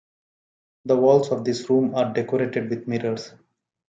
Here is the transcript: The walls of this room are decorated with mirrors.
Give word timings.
The 0.85 0.97
walls 0.97 1.29
of 1.31 1.45
this 1.45 1.69
room 1.69 1.93
are 1.93 2.11
decorated 2.11 2.71
with 2.71 2.87
mirrors. 2.87 3.35